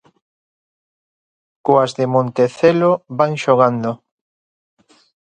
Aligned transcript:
Coas 1.65 1.91
de 1.97 2.05
Montecelo 2.13 2.91
van 3.19 3.31
xogando. 3.43 3.91